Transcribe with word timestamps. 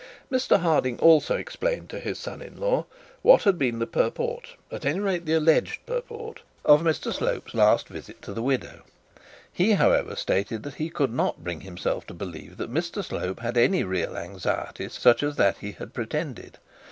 Mr 0.31 0.59
Harding 0.61 0.97
also 0.99 1.37
explained 1.37 1.87
to 1.91 1.99
his 1.99 2.17
son 2.17 2.41
in 2.41 2.59
law 2.59 2.87
what 3.21 3.43
had 3.43 3.59
been 3.59 3.77
the 3.77 3.85
purport, 3.85 4.55
at 4.71 4.83
any 4.83 4.99
rate 4.99 5.27
the 5.27 5.35
alleged 5.35 5.79
purport, 5.85 6.41
of 6.65 6.81
Mr 6.81 7.13
Slope's 7.13 7.53
last 7.53 7.87
visit 7.87 8.19
to 8.23 8.33
the 8.33 8.41
widow. 8.41 8.81
He, 9.53 9.73
however, 9.73 10.15
stated 10.15 10.63
that 10.63 10.73
he 10.81 10.89
could 10.89 11.13
not 11.13 11.43
bring 11.43 11.61
himself 11.61 12.07
to 12.07 12.15
believe 12.15 12.57
that 12.57 12.73
Mr 12.73 13.03
Slope 13.05 13.41
had 13.41 13.57
any 13.57 13.83
real 13.83 14.17
anxiety 14.17 14.89
such 14.89 15.21
as 15.21 15.35
that 15.35 15.57
he 15.57 15.73
had 15.73 15.93
pretended. 15.93 16.57